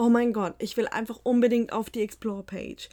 [0.00, 2.88] oh mein Gott, ich will einfach unbedingt auf die Explore-Page.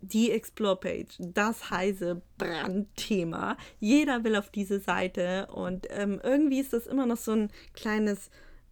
[0.00, 3.56] Die Explore-Page, das heiße Brandthema.
[3.78, 8.30] Jeder will auf diese Seite und ähm, irgendwie ist das immer noch so ein kleines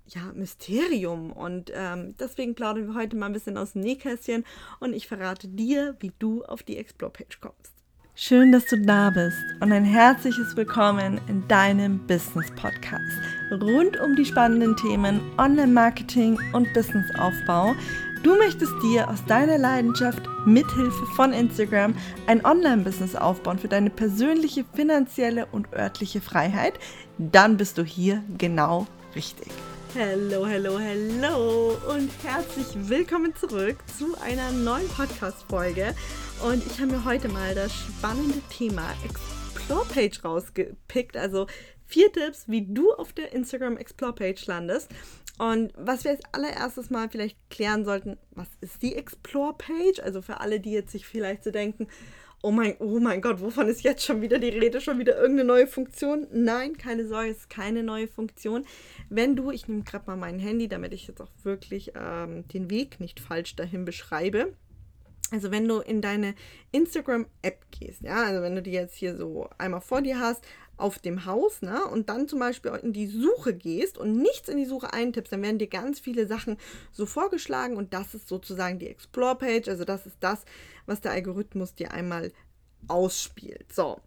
[0.09, 1.30] ja, Mysterium.
[1.30, 4.45] Und ähm, deswegen plaudern wir heute mal ein bisschen aus dem Nähkästchen
[4.81, 7.78] und ich verrate dir, wie du auf die Explore-Page kommst.
[8.21, 13.16] Schön, dass du da bist und ein herzliches Willkommen in deinem Business Podcast
[13.52, 17.77] rund um die spannenden Themen Online-Marketing und Businessaufbau.
[18.24, 21.95] Du möchtest dir aus deiner Leidenschaft mithilfe von Instagram
[22.27, 26.73] ein Online-Business aufbauen für deine persönliche, finanzielle und örtliche Freiheit?
[27.19, 29.52] Dann bist du hier genau richtig.
[29.95, 35.95] Hallo, hallo, hallo und herzlich willkommen zurück zu einer neuen Podcast-Folge.
[36.45, 41.16] Und ich habe mir heute mal das spannende Thema Explore Page rausgepickt.
[41.16, 41.46] Also
[41.87, 44.91] vier Tipps, wie du auf der Instagram Explore Page landest.
[45.38, 50.01] Und was wir als allererstes mal vielleicht klären sollten, was ist die Explore Page?
[50.02, 51.88] Also für alle, die jetzt sich vielleicht so denken,
[52.43, 55.47] oh mein, oh mein Gott, wovon ist jetzt schon wieder die Rede, schon wieder irgendeine
[55.47, 56.27] neue Funktion?
[56.33, 58.65] Nein, keine Sorge, es ist keine neue Funktion.
[59.09, 62.71] Wenn du, ich nehme gerade mal mein Handy, damit ich jetzt auch wirklich ähm, den
[62.71, 64.55] Weg nicht falsch dahin beschreibe.
[65.31, 66.34] Also wenn du in deine
[66.72, 70.42] Instagram-App gehst, ja, also wenn du die jetzt hier so einmal vor dir hast,
[70.78, 74.56] auf dem Haus, ne, und dann zum Beispiel in die Suche gehst und nichts in
[74.56, 76.56] die Suche eintippst, dann werden dir ganz viele Sachen
[76.92, 80.44] so vorgeschlagen und das ist sozusagen die Explore-Page, also das ist das,
[80.86, 82.32] was der Algorithmus dir einmal
[82.86, 83.72] ausspielt.
[83.72, 84.00] So.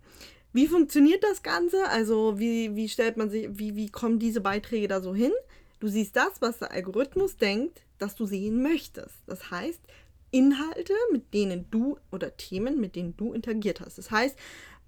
[0.53, 1.87] Wie funktioniert das Ganze?
[1.87, 5.31] Also, wie, wie stellt man sich, wie, wie kommen diese Beiträge da so hin?
[5.79, 9.15] Du siehst das, was der Algorithmus denkt, dass du sehen möchtest.
[9.27, 9.79] Das heißt,
[10.31, 13.97] Inhalte, mit denen du oder Themen, mit denen du interagiert hast.
[13.97, 14.37] Das heißt,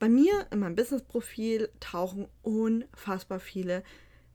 [0.04, 3.84] bei mir in meinem Business-Profil tauchen unfassbar viele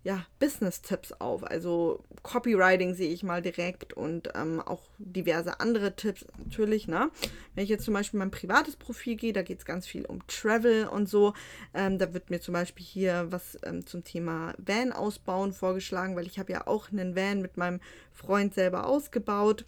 [0.02, 1.44] ja, Business-Tipps auf.
[1.44, 6.88] Also Copywriting sehe ich mal direkt und ähm, auch diverse andere Tipps natürlich.
[6.88, 7.10] Ne?
[7.54, 10.26] Wenn ich jetzt zum Beispiel mein privates Profil gehe, da geht es ganz viel um
[10.26, 11.34] Travel und so.
[11.74, 16.26] Ähm, da wird mir zum Beispiel hier was ähm, zum Thema Van ausbauen vorgeschlagen, weil
[16.26, 17.80] ich habe ja auch einen Van mit meinem
[18.10, 19.66] Freund selber ausgebaut.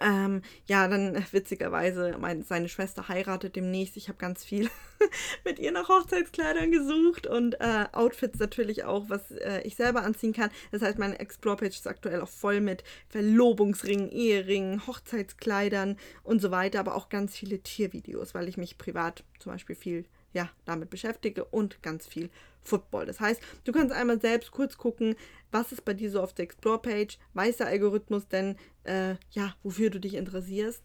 [0.00, 3.96] Ähm, ja, dann äh, witzigerweise, mein, seine Schwester heiratet demnächst.
[3.96, 4.70] Ich habe ganz viel
[5.44, 10.32] mit ihr nach Hochzeitskleidern gesucht und äh, Outfits natürlich auch, was äh, ich selber anziehen
[10.32, 10.50] kann.
[10.70, 16.80] Das heißt, meine Explore-Page ist aktuell auch voll mit Verlobungsringen, Eheringen, Hochzeitskleidern und so weiter,
[16.80, 21.44] aber auch ganz viele Tiervideos, weil ich mich privat zum Beispiel viel ja, damit beschäftige
[21.44, 22.30] und ganz viel
[22.60, 23.06] Football.
[23.06, 25.16] Das heißt, du kannst einmal selbst kurz gucken,
[25.50, 29.90] was ist bei dir so auf der Explore-Page, weiß der Algorithmus denn, äh, ja, wofür
[29.90, 30.82] du dich interessierst.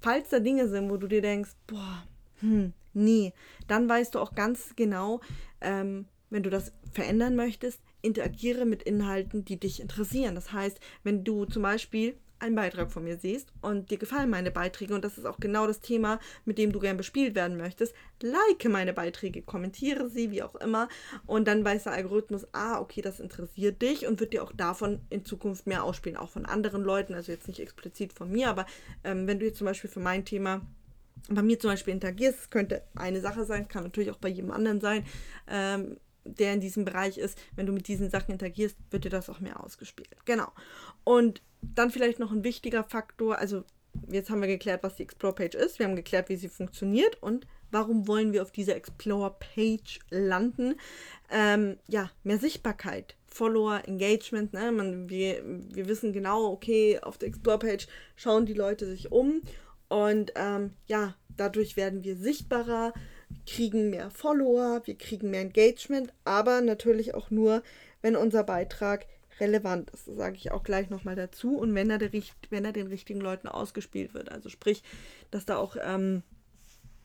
[0.00, 2.06] Falls da Dinge sind, wo du dir denkst, boah,
[2.40, 3.32] hm, nee,
[3.66, 5.20] dann weißt du auch ganz genau,
[5.60, 10.34] ähm, wenn du das verändern möchtest, interagiere mit Inhalten, die dich interessieren.
[10.34, 14.50] Das heißt, wenn du zum Beispiel einen Beitrag von mir siehst und dir gefallen meine
[14.50, 17.94] Beiträge und das ist auch genau das Thema, mit dem du gern bespielt werden möchtest,
[18.22, 20.88] like meine Beiträge, kommentiere sie, wie auch immer
[21.26, 25.00] und dann weiß der Algorithmus, ah, okay, das interessiert dich und wird dir auch davon
[25.10, 28.66] in Zukunft mehr ausspielen, auch von anderen Leuten, also jetzt nicht explizit von mir, aber
[29.04, 30.62] ähm, wenn du jetzt zum Beispiel für mein Thema
[31.28, 34.80] bei mir zum Beispiel interagierst, könnte eine Sache sein, kann natürlich auch bei jedem anderen
[34.80, 35.04] sein,
[35.48, 39.30] ähm, der in diesem Bereich ist, wenn du mit diesen Sachen interagierst, wird dir das
[39.30, 40.14] auch mehr ausgespielt.
[40.24, 40.50] Genau.
[41.04, 43.64] Und dann vielleicht noch ein wichtiger Faktor, also
[44.10, 47.46] jetzt haben wir geklärt, was die Explore-Page ist, wir haben geklärt, wie sie funktioniert und
[47.70, 50.76] warum wollen wir auf dieser Explore-Page landen.
[51.30, 54.72] Ähm, ja, mehr Sichtbarkeit, Follower, Engagement, ne?
[54.72, 57.86] Man, wir, wir wissen genau, okay, auf der Explore-Page
[58.16, 59.42] schauen die Leute sich um
[59.88, 62.92] und ähm, ja, dadurch werden wir sichtbarer,
[63.46, 67.62] kriegen mehr Follower, wir kriegen mehr Engagement, aber natürlich auch nur,
[68.00, 69.06] wenn unser Beitrag
[69.40, 70.08] relevant ist.
[70.08, 71.56] Das sage ich auch gleich nochmal dazu.
[71.56, 72.10] Und wenn er, der,
[72.50, 74.30] wenn er den richtigen Leuten ausgespielt wird.
[74.30, 74.82] Also sprich,
[75.30, 76.22] dass da auch, ähm,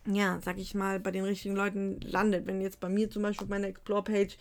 [0.05, 2.45] ja, sag ich mal, bei den richtigen Leuten landet.
[2.45, 4.37] Wenn jetzt bei mir zum Beispiel auf meiner Explore-Page,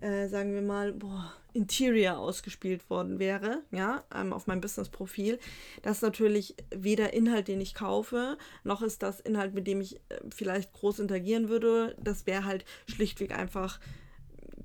[0.00, 5.38] äh, sagen wir mal, boah, Interior ausgespielt worden wäre, ja, ähm, auf meinem Business-Profil,
[5.80, 9.96] das ist natürlich weder Inhalt, den ich kaufe, noch ist das Inhalt, mit dem ich
[9.96, 11.96] äh, vielleicht groß interagieren würde.
[11.98, 13.80] Das wäre halt schlichtweg einfach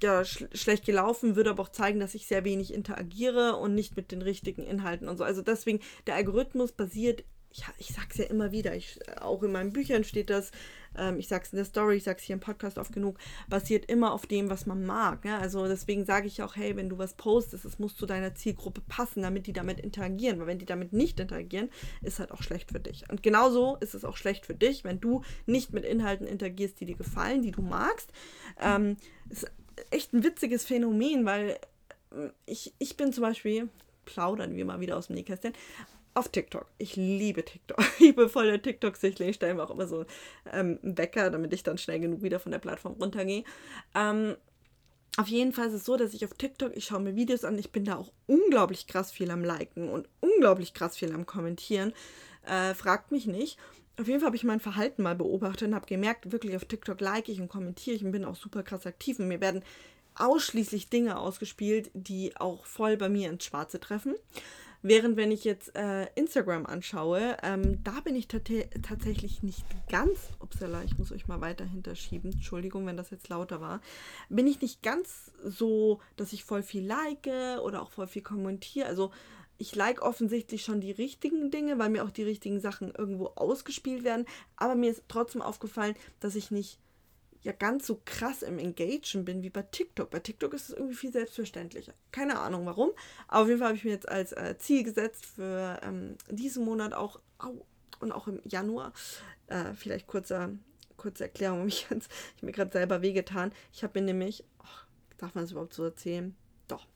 [0.04, 3.96] ja, sch schlecht gelaufen, würde aber auch zeigen, dass ich sehr wenig interagiere und nicht
[3.96, 5.24] mit den richtigen Inhalten und so.
[5.24, 9.74] Also deswegen, der Algorithmus basiert, ja, ich sag's ja immer wieder, ich, auch in meinen
[9.74, 10.52] Büchern steht das,
[10.98, 13.18] ähm, ich sag's in der Story, ich sag's hier im Podcast oft genug,
[13.50, 15.26] basiert immer auf dem, was man mag.
[15.26, 15.40] Ja?
[15.40, 18.82] Also deswegen sage ich auch, hey, wenn du was postest, es muss zu deiner Zielgruppe
[18.88, 20.40] passen, damit die damit interagieren.
[20.40, 21.70] Weil wenn die damit nicht interagieren,
[22.02, 23.04] ist halt auch schlecht für dich.
[23.10, 26.86] Und genauso ist es auch schlecht für dich, wenn du nicht mit Inhalten interagierst, die
[26.86, 28.12] dir gefallen, die du magst.
[28.62, 28.96] Ähm,
[29.30, 29.52] ist
[29.90, 31.58] echt ein witziges Phänomen, weil
[32.12, 33.70] äh, ich, ich bin zum Beispiel,
[34.06, 35.54] plaudern wir mal wieder aus dem Nähkästchen.
[36.14, 36.66] Auf TikTok.
[36.78, 37.80] Ich liebe TikTok.
[38.00, 39.30] Ich bin voll der TikTok-Sichtling.
[39.30, 40.06] Ich stelle mir auch immer so
[40.52, 43.46] ähm, Wecker, damit ich dann schnell genug wieder von der Plattform runtergehe.
[43.96, 44.36] Ähm,
[45.18, 47.58] auf jeden Fall ist es so, dass ich auf TikTok, ich schaue mir Videos an,
[47.58, 51.94] ich bin da auch unglaublich krass viel am Liken und unglaublich krass viel am Kommentieren.
[52.46, 53.58] Äh, fragt mich nicht.
[54.02, 57.00] Auf jeden Fall habe ich mein Verhalten mal beobachtet und habe gemerkt, wirklich auf TikTok
[57.02, 59.20] like ich und kommentiere ich und bin auch super krass aktiv.
[59.20, 59.64] Und mir werden
[60.16, 64.16] ausschließlich Dinge ausgespielt, die auch voll bei mir ins Schwarze treffen.
[64.82, 70.84] Während wenn ich jetzt äh, Instagram anschaue, ähm, da bin ich tatsächlich nicht ganz, upsala,
[70.84, 73.82] ich muss euch mal weiter hinterschieben, Entschuldigung, wenn das jetzt lauter war,
[74.30, 77.30] bin ich nicht ganz so, dass ich voll viel like
[77.64, 78.88] oder auch voll viel kommentiere.
[78.88, 79.12] Also
[79.62, 84.04] ich like offensichtlich schon die richtigen Dinge, weil mir auch die richtigen Sachen irgendwo ausgespielt
[84.04, 84.26] werden.
[84.56, 86.80] Aber mir ist trotzdem aufgefallen, dass ich nicht
[87.44, 90.10] ja ganz so krass im Engagen bin wie bei TikTok.
[90.10, 91.94] Bei TikTok ist es irgendwie viel selbstverständlicher.
[92.12, 92.90] Keine Ahnung warum.
[93.28, 96.66] Aber auf jeden Fall habe ich mir jetzt als äh, Ziel gesetzt für ähm, diesen
[96.66, 97.66] Monat auch au,
[98.00, 98.94] und auch im Januar.
[99.46, 100.50] Äh, vielleicht kurzer,
[100.98, 101.68] kurze Erklärung.
[101.68, 102.02] Ich, habe
[102.42, 103.52] mir gerade selber wehgetan.
[103.74, 106.36] Ich habe mir nämlich, oh, darf man es überhaupt so erzählen?
[106.68, 106.88] Doch.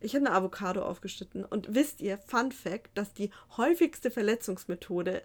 [0.00, 5.22] Ich habe eine Avocado aufgeschnitten und wisst ihr, Fun Fact, dass die häufigste Verletzungsmethode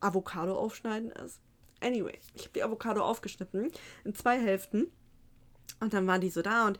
[0.00, 1.40] Avocado aufschneiden ist?
[1.80, 3.70] Anyway, ich habe die Avocado aufgeschnitten
[4.04, 4.90] in zwei Hälften
[5.80, 6.78] und dann waren die so da und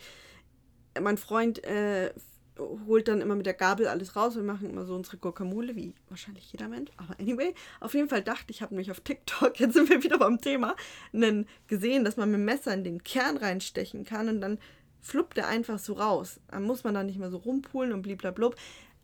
[1.00, 2.12] mein Freund äh,
[2.58, 4.36] holt dann immer mit der Gabel alles raus.
[4.36, 6.90] Wir machen immer so unsere Guacamole, wie wahrscheinlich jeder Mensch.
[6.96, 10.18] Aber anyway, auf jeden Fall dachte ich, habe nämlich auf TikTok, jetzt sind wir wieder
[10.18, 10.76] beim Thema,
[11.12, 14.58] einen gesehen, dass man mit dem Messer in den Kern reinstechen kann und dann
[15.04, 16.40] fluppt der einfach so raus.
[16.48, 18.56] Dann muss man da nicht mehr so rumpulen und bliblablub.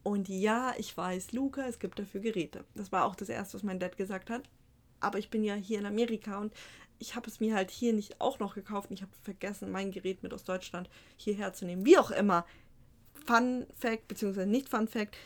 [0.03, 2.65] Und ja, ich weiß, Luca, es gibt dafür Geräte.
[2.75, 4.43] Das war auch das Erste, was mein Dad gesagt hat
[5.01, 6.53] aber ich bin ja hier in Amerika und
[6.99, 9.91] ich habe es mir halt hier nicht auch noch gekauft und ich habe vergessen, mein
[9.91, 11.87] Gerät mit aus Deutschland hierher zu nehmen.
[11.87, 12.45] Wie auch immer.
[13.27, 15.17] Fun Fact, beziehungsweise nicht Fun Fact.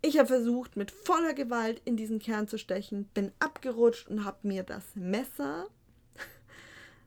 [0.00, 4.46] Ich habe versucht, mit voller Gewalt in diesen Kern zu stechen, bin abgerutscht und habe
[4.46, 5.66] mir das Messer,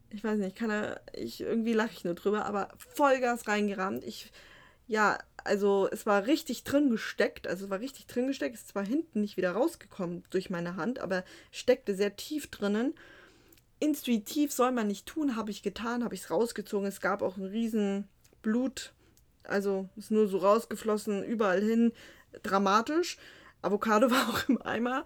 [0.10, 4.04] ich weiß nicht, kann er, ich, irgendwie lache ich nur drüber, aber Vollgas reingerammt.
[4.04, 4.32] Ich,
[4.88, 8.86] ja, also es war richtig drin gesteckt, also es war richtig drin gesteckt, ist zwar
[8.86, 12.94] hinten nicht wieder rausgekommen durch meine Hand, aber steckte sehr tief drinnen.
[13.80, 16.88] Intuitiv soll man nicht tun, habe ich getan, habe ich es rausgezogen.
[16.88, 18.08] Es gab auch ein riesen
[18.42, 18.94] Blut,
[19.44, 21.92] also ist nur so rausgeflossen, überall hin,
[22.44, 23.18] dramatisch.
[23.62, 25.04] Avocado war auch im Eimer.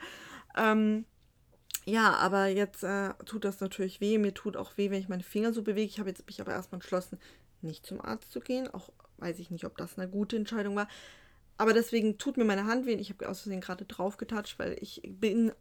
[0.55, 1.05] Ähm,
[1.85, 4.17] ja, aber jetzt äh, tut das natürlich weh.
[4.17, 5.87] Mir tut auch weh, wenn ich meine Finger so bewege.
[5.87, 7.19] Ich habe jetzt mich aber erstmal entschlossen,
[7.61, 10.87] nicht zum Arzt zu gehen, auch weiß ich nicht, ob das eine gute Entscheidung war.
[11.57, 12.93] Aber deswegen tut mir meine Hand weh.
[12.93, 15.51] Ich habe aus Versehen gerade drauf getatscht, weil ich bin,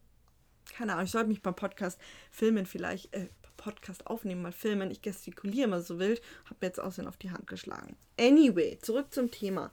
[0.73, 1.99] keine Ahnung, ich sollte mich beim Podcast
[2.31, 3.27] filmen vielleicht, äh,
[3.57, 4.89] Podcast aufnehmen, mal filmen.
[4.89, 7.95] Ich gestikuliere immer so wild, habe mir jetzt aussehen auf die Hand geschlagen.
[8.19, 9.71] Anyway, zurück zum Thema.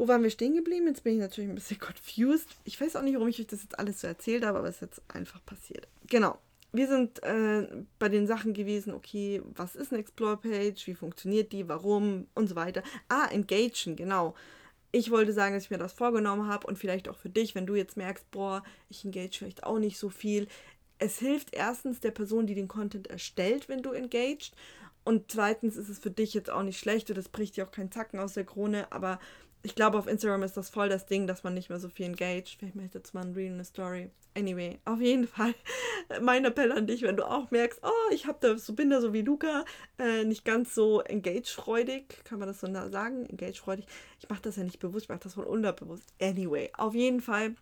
[0.00, 0.86] Wo waren wir stehen geblieben?
[0.86, 2.48] Jetzt bin ich natürlich ein bisschen confused.
[2.64, 4.76] Ich weiß auch nicht, warum ich euch das jetzt alles so erzählt habe, aber es
[4.76, 5.88] ist jetzt einfach passiert.
[6.08, 6.38] Genau
[6.72, 7.66] wir sind äh,
[7.98, 12.54] bei den Sachen gewesen, okay, was ist eine Explore-Page, wie funktioniert die, warum und so
[12.54, 12.84] weiter.
[13.08, 14.34] Ah, engagen, genau.
[14.92, 17.66] Ich wollte sagen, dass ich mir das vorgenommen habe und vielleicht auch für dich, wenn
[17.66, 20.46] du jetzt merkst, boah, ich engage vielleicht auch nicht so viel.
[20.98, 24.52] Es hilft erstens der Person, die den Content erstellt, wenn du engaged.
[25.02, 27.72] Und zweitens ist es für dich jetzt auch nicht schlecht und das bricht dir auch
[27.72, 29.18] keinen Zacken aus der Krone, aber
[29.62, 32.06] ich glaube, auf Instagram ist das voll das Ding, dass man nicht mehr so viel
[32.06, 32.56] engaged.
[32.58, 34.10] Vielleicht möchte jetzt mal ein Reel, eine Story.
[34.36, 35.54] Anyway, auf jeden Fall
[36.22, 39.00] mein Appell an dich, wenn du auch merkst, oh, ich hab da, so, bin da
[39.00, 39.64] so wie Luca,
[39.98, 43.26] äh, nicht ganz so engage-freudig, kann man das so sagen?
[43.26, 43.86] Engage-freudig.
[44.20, 46.04] Ich mache das ja nicht bewusst, ich mache das voll unterbewusst.
[46.20, 47.54] Anyway, auf jeden Fall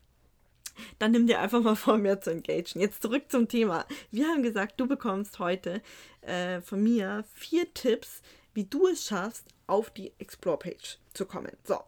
[1.00, 2.80] dann nimm dir einfach mal vor, mehr zu engagen.
[2.80, 3.84] Jetzt zurück zum Thema.
[4.12, 5.82] Wir haben gesagt, du bekommst heute
[6.20, 8.23] äh, von mir vier Tipps,
[8.54, 11.52] wie du es schaffst, auf die Explore-Page zu kommen.
[11.64, 11.80] So,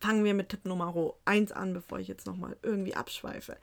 [0.00, 3.56] fangen wir mit Tipp Nummer 1 an, bevor ich jetzt nochmal irgendwie abschweife.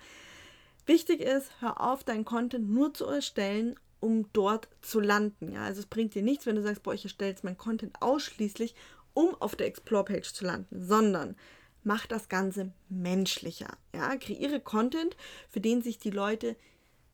[0.86, 5.52] Wichtig ist, hör auf, deinen Content nur zu erstellen, um dort zu landen.
[5.52, 5.66] Ja?
[5.66, 8.74] Also es bringt dir nichts, wenn du sagst, boah, ich erstelle jetzt meinen Content ausschließlich,
[9.14, 11.36] um auf der Explore-Page zu landen, sondern
[11.84, 13.78] mach das Ganze menschlicher.
[13.94, 14.16] Ja?
[14.16, 15.18] Kreiere Content,
[15.50, 16.56] für den sich die Leute,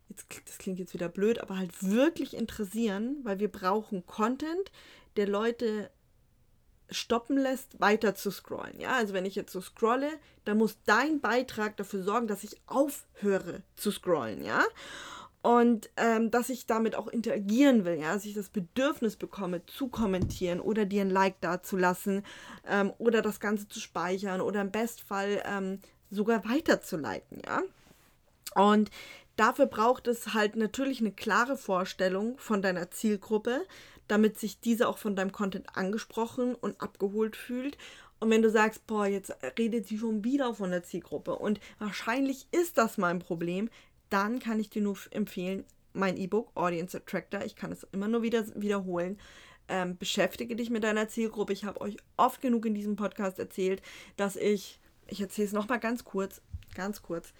[0.08, 4.72] jetzt, das klingt jetzt wieder blöd, aber halt wirklich interessieren, weil wir brauchen Content,
[5.18, 5.90] der Leute
[6.90, 8.80] stoppen lässt, weiter zu scrollen.
[8.80, 10.10] Ja, also wenn ich jetzt so scrolle,
[10.46, 14.64] dann muss dein Beitrag dafür sorgen, dass ich aufhöre zu scrollen, ja.
[15.42, 19.88] Und ähm, dass ich damit auch interagieren will, ja, dass ich das Bedürfnis bekomme, zu
[19.88, 22.24] kommentieren oder dir ein Like dazulassen
[22.68, 25.80] ähm, oder das Ganze zu speichern oder im Bestfall ähm,
[26.10, 27.62] sogar weiterzuleiten, ja.
[28.56, 28.90] Und
[29.36, 33.62] dafür braucht es halt natürlich eine klare Vorstellung von deiner Zielgruppe,
[34.08, 37.78] damit sich diese auch von deinem Content angesprochen und abgeholt fühlt
[38.20, 42.48] Und wenn du sagst, boah, jetzt redet sie schon wieder von der Zielgruppe und wahrscheinlich
[42.52, 43.70] ist das mein Problem,
[44.10, 48.22] dann kann ich dir nur empfehlen, mein E-Book Audience Attractor, ich kann es immer nur
[48.22, 49.20] wieder wiederholen.
[49.70, 51.52] Ähm, beschäftige dich mit deiner Zielgruppe.
[51.52, 53.82] Ich habe euch oft genug in diesem Podcast erzählt,
[54.16, 56.42] dass ich, ich erzähle es nochmal ganz kurz,
[56.74, 57.34] ganz kurz,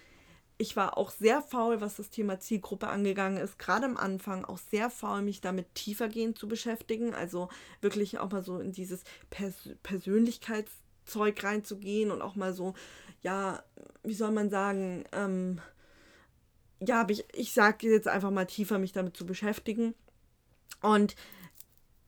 [0.58, 4.58] ich war auch sehr faul, was das Thema Zielgruppe angegangen ist, gerade am Anfang auch
[4.58, 7.48] sehr faul, mich damit tiefergehend zu beschäftigen, also
[7.80, 12.74] wirklich auch mal so in dieses Pers Persönlichkeitszeug reinzugehen und auch mal so,
[13.22, 13.62] ja,
[14.02, 15.60] wie soll man sagen, ähm,
[16.80, 19.94] ja, ich, ich sage jetzt einfach mal tiefer, mich damit zu beschäftigen.
[20.82, 21.14] Und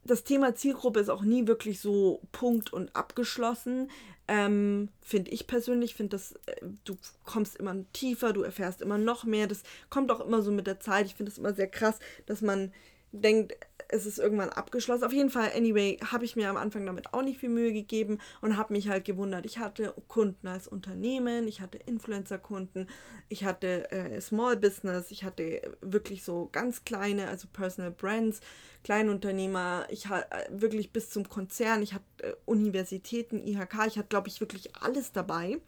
[0.04, 3.90] das Thema Zielgruppe ist auch nie wirklich so punkt und abgeschlossen.
[4.28, 9.24] Ähm, finde ich persönlich, finde das, äh, du kommst immer tiefer, du erfährst immer noch
[9.24, 9.46] mehr.
[9.46, 11.06] Das kommt auch immer so mit der Zeit.
[11.06, 12.72] Ich finde es immer sehr krass, dass man
[13.12, 13.54] denkt,
[13.92, 15.04] es ist irgendwann abgeschlossen.
[15.04, 18.18] Auf jeden Fall, anyway, habe ich mir am Anfang damit auch nicht viel Mühe gegeben
[18.40, 19.44] und habe mich halt gewundert.
[19.46, 22.86] Ich hatte Kunden als Unternehmen, ich hatte Influencer-Kunden,
[23.28, 28.40] ich hatte äh, Small Business, ich hatte wirklich so ganz kleine, also Personal Brands,
[28.84, 34.08] Kleinunternehmer, ich hatte äh, wirklich bis zum Konzern, ich hatte äh, Universitäten, IHK, ich hatte,
[34.08, 35.58] glaube ich, wirklich alles dabei.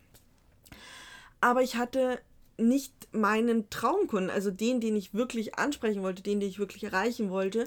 [1.41, 2.21] Aber ich hatte
[2.59, 7.31] nicht meinen Traumkunden, also den, den ich wirklich ansprechen wollte, den, den ich wirklich erreichen
[7.31, 7.67] wollte.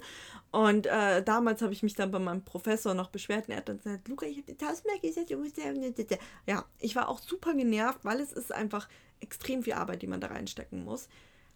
[0.56, 3.68] Und äh, damals habe ich mich dann bei meinem Professor noch beschwert und er hat
[3.68, 7.54] dann gesagt, Luca, ich habe die tausendmal gesagt, du musst ja, ich war auch super
[7.54, 8.88] genervt, weil es ist einfach
[9.20, 11.10] extrem viel Arbeit, die man da reinstecken muss.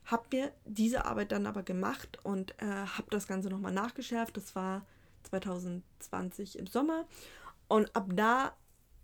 [0.03, 4.35] Habe mir diese Arbeit dann aber gemacht und äh, habe das Ganze nochmal nachgeschärft.
[4.35, 4.85] Das war
[5.29, 7.05] 2020 im Sommer.
[7.69, 8.53] Und ab da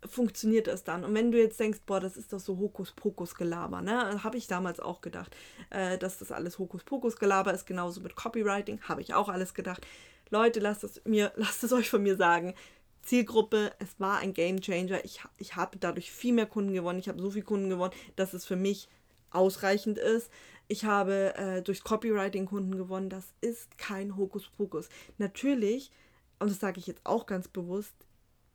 [0.08, 1.04] funktioniert es dann.
[1.04, 4.24] Und wenn du jetzt denkst, boah, das ist doch so Hokuspokus-Gelaber, ne?
[4.24, 5.36] Habe ich damals auch gedacht,
[5.70, 9.86] äh, dass das alles Hokuspokus-Gelaber ist, genauso mit Copywriting, habe ich auch alles gedacht.
[10.30, 12.54] Leute, lasst es mir, lasst es euch von mir sagen.
[13.02, 15.06] Zielgruppe, es war ein Game Changer.
[15.06, 17.00] Ich, ich habe dadurch viel mehr Kunden gewonnen.
[17.00, 18.90] Ich habe so viele Kunden gewonnen, dass es für mich
[19.30, 20.32] ausreichend ist.
[20.68, 23.10] Ich habe äh, durch Copywriting Kunden gewonnen.
[23.10, 24.90] Das ist kein Hokuspokus.
[25.20, 25.92] Natürlich,
[26.40, 27.94] und das sage ich jetzt auch ganz bewusst,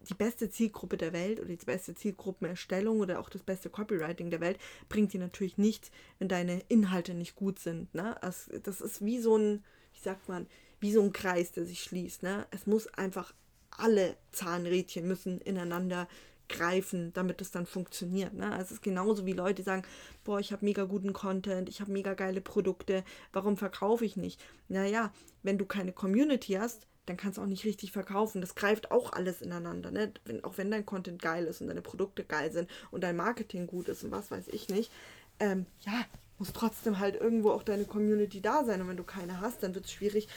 [0.08, 4.40] die beste Zielgruppe der Welt oder die beste Zielgruppenerstellung oder auch das beste Copywriting der
[4.40, 7.94] Welt bringt dir natürlich nichts, wenn deine Inhalte nicht gut sind.
[7.94, 8.16] Ne?
[8.22, 10.46] Das, ist wie so ein, wie sagt man,
[10.80, 12.22] wie so ein Kreis, der sich schließt.
[12.22, 12.46] Ne?
[12.50, 13.34] Es muss einfach
[13.70, 16.08] alle Zahnrädchen müssen ineinander
[16.48, 18.34] greifen, damit es dann funktioniert.
[18.34, 18.58] Ne?
[18.60, 19.84] Es ist genauso wie Leute sagen,
[20.24, 24.40] boah, ich habe mega guten Content, ich habe mega geile Produkte, warum verkaufe ich nicht?
[24.68, 28.40] Naja, wenn du keine Community hast, dann kannst du auch nicht richtig verkaufen.
[28.40, 29.90] Das greift auch alles ineinander.
[29.90, 30.12] Ne?
[30.24, 33.66] Wenn, auch wenn dein Content geil ist und deine Produkte geil sind und dein Marketing
[33.66, 34.92] gut ist und was weiß ich nicht,
[35.40, 36.04] ähm, ja,
[36.38, 38.80] muss trotzdem halt irgendwo auch deine Community da sein.
[38.80, 40.28] Und wenn du keine hast, dann wird es schwierig,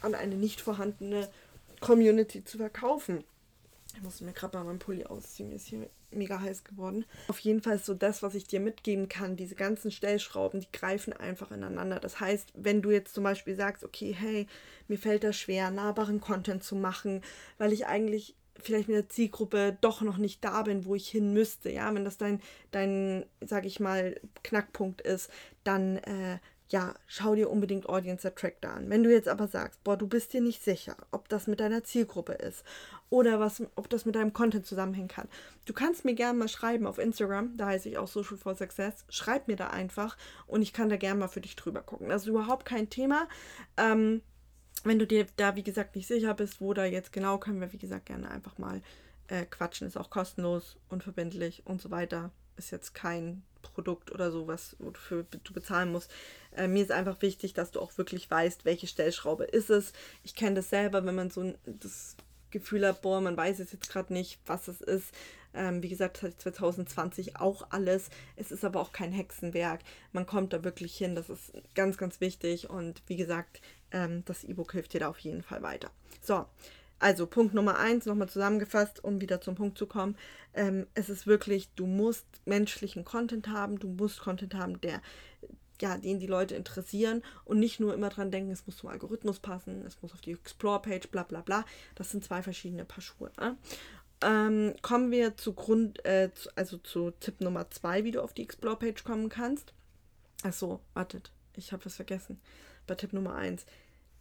[0.00, 1.28] an eine nicht vorhandene
[1.80, 3.22] Community zu verkaufen.
[3.96, 7.06] Ich muss mir gerade mal meinen Pulli ausziehen, ist hier mega heiß geworden.
[7.28, 10.70] Auf jeden Fall ist so das, was ich dir mitgeben kann, diese ganzen Stellschrauben, die
[10.70, 11.98] greifen einfach ineinander.
[11.98, 14.46] Das heißt, wenn du jetzt zum Beispiel sagst, okay, hey,
[14.86, 17.22] mir fällt das schwer, nahbaren Content zu machen,
[17.56, 21.32] weil ich eigentlich vielleicht mit der Zielgruppe doch noch nicht da bin, wo ich hin
[21.32, 25.30] müsste, ja, wenn das dein, dein, sag ich mal, Knackpunkt ist,
[25.64, 26.38] dann äh,
[26.68, 28.90] ja, schau dir unbedingt Audience Attractor an.
[28.90, 31.84] Wenn du jetzt aber sagst, boah, du bist dir nicht sicher, ob das mit deiner
[31.84, 32.64] Zielgruppe ist
[33.08, 35.28] oder was, ob das mit deinem Content zusammenhängen kann,
[35.64, 39.04] du kannst mir gerne mal schreiben auf Instagram, da heiße ich auch Social for Success.
[39.08, 42.08] Schreib mir da einfach und ich kann da gerne mal für dich drüber gucken.
[42.08, 43.28] Das ist überhaupt kein Thema.
[43.76, 44.22] Ähm,
[44.84, 47.72] wenn du dir da, wie gesagt, nicht sicher bist, wo da jetzt genau, können wir,
[47.72, 48.82] wie gesagt, gerne einfach mal
[49.28, 49.86] äh, quatschen.
[49.86, 52.30] Ist auch kostenlos, unverbindlich und so weiter.
[52.56, 56.10] Ist jetzt kein Produkt oder so, was wofür du bezahlen musst.
[56.56, 59.92] Äh, mir ist einfach wichtig, dass du auch wirklich weißt, welche Stellschraube ist es.
[60.22, 62.16] Ich kenne das selber, wenn man so das
[62.50, 65.12] Gefühl hat, boah, man weiß jetzt gerade nicht, was es ist.
[65.54, 68.10] Ähm, wie gesagt, 2020 auch alles.
[68.36, 69.80] Es ist aber auch kein Hexenwerk.
[70.12, 71.14] Man kommt da wirklich hin.
[71.14, 72.68] Das ist ganz, ganz wichtig.
[72.68, 73.60] Und wie gesagt,
[73.90, 75.90] ähm, das E-Book hilft dir da auf jeden Fall weiter.
[76.20, 76.46] So,
[76.98, 80.16] also Punkt Nummer eins, nochmal zusammengefasst, um wieder zum Punkt zu kommen.
[80.54, 85.02] Ähm, es ist wirklich, du musst menschlichen Content haben, du musst Content haben, der
[85.82, 89.38] ja, den die Leute interessieren und nicht nur immer dran denken, es muss zum Algorithmus
[89.38, 91.64] passen, es muss auf die Explore-Page, bla bla bla.
[91.94, 93.30] Das sind zwei verschiedene Paar Schuhe.
[93.38, 93.56] Ne?
[94.22, 98.32] Ähm, kommen wir zu Grund, äh, zu, also zu Tipp Nummer zwei, wie du auf
[98.32, 99.74] die Explore-Page kommen kannst.
[100.42, 102.40] Achso, wartet, ich habe was vergessen.
[102.86, 103.66] Bei Tipp Nummer eins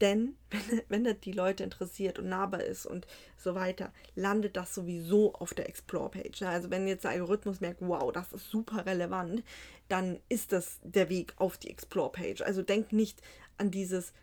[0.02, 4.74] denn wenn, wenn das die Leute interessiert und nahbar ist und so weiter, landet das
[4.74, 6.42] sowieso auf der Explore-Page.
[6.42, 6.50] Ne?
[6.50, 9.44] Also wenn jetzt der Algorithmus merkt, wow, das ist super relevant,
[9.88, 12.42] dann ist das der Weg auf die Explore-Page.
[12.42, 13.22] Also denk nicht
[13.58, 14.14] an dieses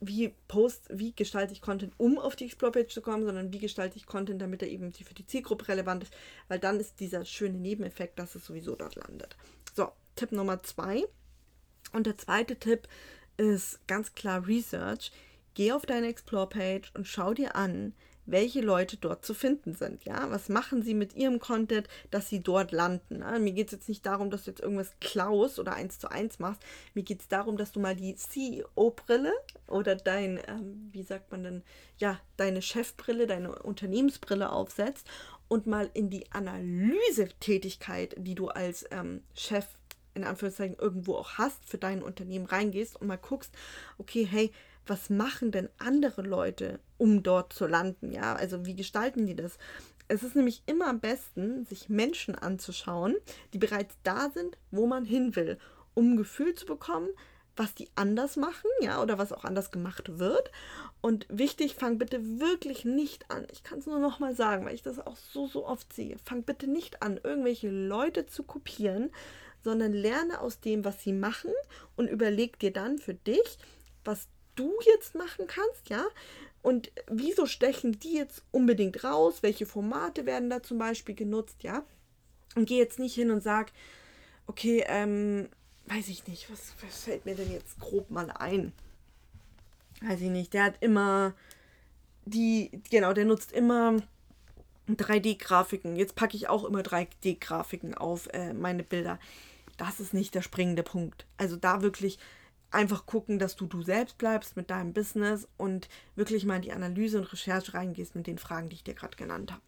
[0.00, 3.96] wie Post, wie gestalte ich Content, um auf die Explore-Page zu kommen, sondern wie gestalte
[3.96, 6.14] ich Content, damit er eben für die Zielgruppe relevant ist,
[6.48, 9.36] weil dann ist dieser schöne Nebeneffekt, dass es sowieso dort landet.
[9.74, 11.04] So, Tipp Nummer zwei.
[11.92, 12.88] Und der zweite Tipp
[13.36, 15.12] ist ganz klar Research.
[15.54, 17.94] Geh auf deine Explore-Page und schau dir an,
[18.26, 20.04] welche Leute dort zu finden sind.
[20.04, 23.18] Ja, was machen sie mit ihrem Content, dass sie dort landen?
[23.18, 23.38] Ne?
[23.38, 26.38] Mir geht es jetzt nicht darum, dass du jetzt irgendwas klaust oder eins zu eins
[26.38, 26.60] machst.
[26.94, 29.32] Mir geht es darum, dass du mal die CEO-Brille
[29.68, 31.62] oder dein, ähm, wie sagt man denn,
[31.98, 35.08] ja, deine Chefbrille, deine Unternehmensbrille aufsetzt
[35.48, 39.66] und mal in die Analysetätigkeit, die du als ähm, Chef
[40.16, 43.52] in Anführungszeichen irgendwo auch hast, für dein Unternehmen reingehst und mal guckst,
[43.98, 44.50] okay, hey,
[44.86, 48.12] was machen denn andere Leute, um dort zu landen?
[48.12, 49.58] Ja, also wie gestalten die das?
[50.08, 53.16] Es ist nämlich immer am besten, sich Menschen anzuschauen,
[53.52, 55.58] die bereits da sind, wo man hin will,
[55.94, 57.08] um ein Gefühl zu bekommen,
[57.56, 60.50] was die anders machen, ja, oder was auch anders gemacht wird.
[61.00, 63.46] Und wichtig, fang bitte wirklich nicht an.
[63.50, 66.16] Ich kann es nur noch mal sagen, weil ich das auch so, so oft sehe.
[66.24, 69.10] Fang bitte nicht an, irgendwelche Leute zu kopieren,
[69.64, 71.52] sondern lerne aus dem, was sie machen
[71.96, 73.58] und überleg dir dann für dich,
[74.04, 76.04] was du jetzt machen kannst, ja?
[76.62, 79.42] Und wieso stechen die jetzt unbedingt raus?
[79.42, 81.84] Welche Formate werden da zum Beispiel genutzt, ja?
[82.54, 83.72] Und geh jetzt nicht hin und sag,
[84.46, 85.48] okay, ähm,
[85.86, 88.72] weiß ich nicht, was, was fällt mir denn jetzt grob mal ein?
[90.02, 91.34] Weiß ich nicht, der hat immer
[92.24, 93.96] die, genau, der nutzt immer
[94.88, 95.96] 3D-Grafiken.
[95.96, 99.18] Jetzt packe ich auch immer 3D-Grafiken auf äh, meine Bilder.
[99.76, 101.26] Das ist nicht der springende Punkt.
[101.36, 102.18] Also da wirklich
[102.70, 106.72] einfach gucken, dass du du selbst bleibst mit deinem Business und wirklich mal in die
[106.72, 109.62] Analyse und Recherche reingehst mit den Fragen, die ich dir gerade genannt habe.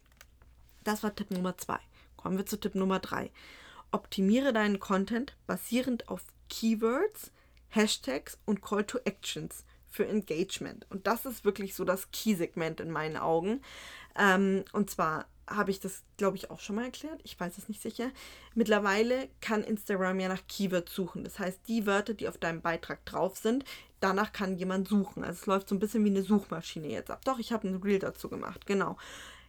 [0.83, 1.79] Das war Tipp Nummer zwei.
[2.17, 3.31] Kommen wir zu Tipp Nummer drei.
[3.91, 7.31] Optimiere deinen Content basierend auf Keywords,
[7.69, 10.85] Hashtags und Call to Actions für Engagement.
[10.89, 13.61] Und das ist wirklich so das Key-Segment in meinen Augen.
[14.17, 17.19] Ähm, und zwar habe ich das, glaube ich, auch schon mal erklärt.
[17.23, 18.11] Ich weiß es nicht sicher.
[18.53, 21.23] Mittlerweile kann Instagram ja nach Keywords suchen.
[21.23, 23.65] Das heißt, die Wörter, die auf deinem Beitrag drauf sind,
[23.99, 25.23] danach kann jemand suchen.
[25.23, 27.25] Also es läuft so ein bisschen wie eine Suchmaschine jetzt ab.
[27.25, 28.65] Doch, ich habe ein Reel dazu gemacht.
[28.67, 28.97] Genau.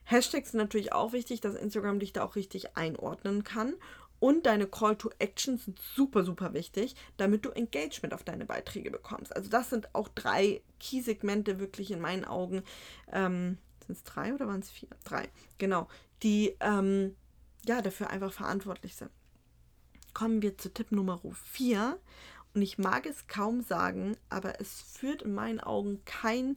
[0.05, 3.75] Hashtags sind natürlich auch wichtig, dass Instagram dich da auch richtig einordnen kann.
[4.21, 8.91] Und deine Call to Action sind super, super wichtig, damit du Engagement auf deine Beiträge
[8.91, 9.35] bekommst.
[9.35, 12.63] Also das sind auch drei Key-Segmente wirklich in meinen Augen,
[13.11, 13.57] ähm,
[13.87, 14.91] sind es drei oder waren es vier?
[15.05, 15.89] Drei, genau,
[16.23, 17.17] die ähm,
[17.67, 19.11] ja dafür einfach verantwortlich sind.
[20.13, 21.99] Kommen wir zu Tipp Nummer vier.
[22.53, 26.57] Und ich mag es kaum sagen, aber es führt in meinen Augen kein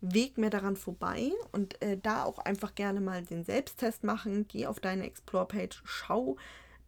[0.00, 1.30] Weg mehr daran vorbei.
[1.52, 4.48] Und äh, da auch einfach gerne mal den Selbsttest machen.
[4.48, 6.36] Geh auf deine Explore-Page, schau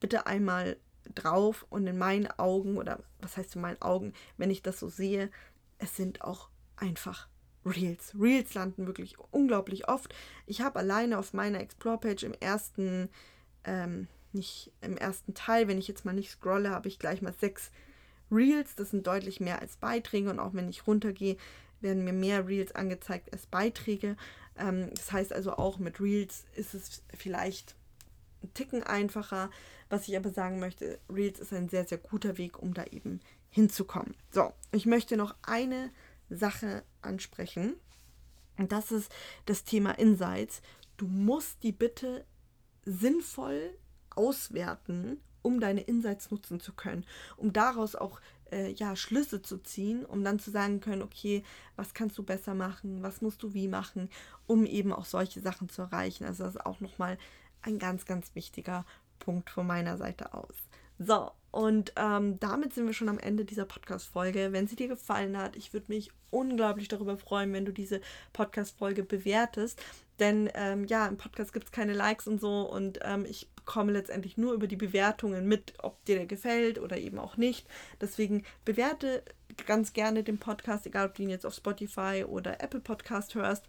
[0.00, 0.76] bitte einmal
[1.14, 4.88] drauf und in meinen Augen, oder was heißt in meinen Augen, wenn ich das so
[4.88, 5.30] sehe,
[5.78, 7.28] es sind auch einfach
[7.64, 8.14] Reels.
[8.18, 10.14] Reels landen wirklich unglaublich oft.
[10.46, 13.08] Ich habe alleine auf meiner Explore-Page im ersten,
[13.64, 17.34] ähm, nicht im ersten Teil, wenn ich jetzt mal nicht scrolle, habe ich gleich mal
[17.38, 17.70] sechs
[18.30, 18.74] Reels.
[18.74, 21.36] Das sind deutlich mehr als Beiträge und auch wenn ich runtergehe,
[21.80, 24.16] werden mir mehr Reels angezeigt als Beiträge.
[24.56, 27.76] Ähm, das heißt also auch mit Reels ist es vielleicht
[28.42, 29.50] ein Ticken einfacher.
[29.88, 33.20] Was ich aber sagen möchte, Reels ist ein sehr, sehr guter Weg, um da eben
[33.50, 34.14] hinzukommen.
[34.30, 35.90] So, ich möchte noch eine
[36.30, 37.74] Sache ansprechen.
[38.58, 39.10] Und das ist
[39.46, 40.62] das Thema Insights.
[40.96, 42.24] Du musst die bitte
[42.84, 43.70] sinnvoll
[44.10, 48.20] auswerten, um deine Insights nutzen zu können, um daraus auch
[48.50, 51.44] äh, ja, Schlüsse zu ziehen, um dann zu sagen können, okay,
[51.76, 54.10] was kannst du besser machen, was musst du wie machen,
[54.46, 56.24] um eben auch solche Sachen zu erreichen.
[56.24, 57.18] Also das ist auch nochmal
[57.62, 58.84] ein ganz, ganz wichtiger
[59.18, 60.54] Punkt von meiner Seite aus.
[60.98, 64.52] So, und ähm, damit sind wir schon am Ende dieser Podcast-Folge.
[64.52, 68.00] Wenn sie dir gefallen hat, ich würde mich unglaublich darüber freuen, wenn du diese
[68.32, 69.80] Podcast-Folge bewertest.
[70.18, 73.92] Denn ähm, ja, im Podcast gibt es keine Likes und so und ähm, ich bekomme
[73.92, 77.68] letztendlich nur über die Bewertungen mit, ob dir der gefällt oder eben auch nicht.
[78.00, 79.22] Deswegen bewerte
[79.66, 83.68] ganz gerne den Podcast, egal ob du ihn jetzt auf Spotify oder Apple Podcast hörst.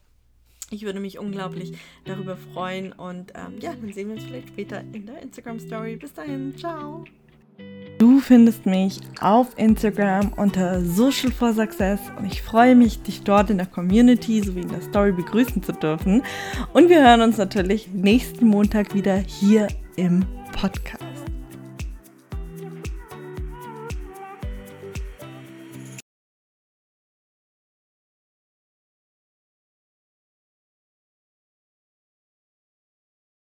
[0.72, 1.74] Ich würde mich unglaublich
[2.06, 5.96] darüber freuen und ähm, ja, dann sehen wir uns vielleicht später in der Instagram Story.
[5.96, 7.06] Bis dahin, ciao!
[7.98, 13.50] Du findest mich auf Instagram unter Social for Success und ich freue mich, dich dort
[13.50, 16.24] in der Community sowie in der Story begrüßen zu dürfen.
[16.72, 21.09] Und wir hören uns natürlich nächsten Montag wieder hier im Podcast.